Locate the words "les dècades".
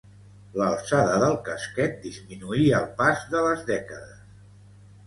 3.51-4.21